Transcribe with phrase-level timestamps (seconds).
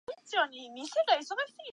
[0.07, 1.61] 様子を見に来たら、このありさまでした。